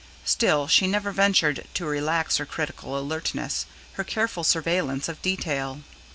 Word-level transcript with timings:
Still 0.25 0.67
she 0.67 0.87
never 0.87 1.11
ventured 1.11 1.67
to 1.75 1.85
relax 1.85 2.37
her 2.37 2.45
critical 2.47 2.97
alertness, 2.97 3.67
her 3.93 4.03
careful 4.03 4.43
surveillance 4.43 5.07
of 5.07 5.21
detail. 5.21 5.81